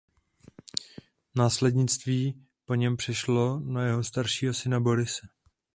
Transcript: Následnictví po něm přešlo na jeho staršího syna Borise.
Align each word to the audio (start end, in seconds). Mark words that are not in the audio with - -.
Následnictví 1.35 2.43
po 2.65 2.75
něm 2.75 2.97
přešlo 2.97 3.59
na 3.59 3.85
jeho 3.85 4.03
staršího 4.03 4.53
syna 4.53 4.79
Borise. 4.79 5.27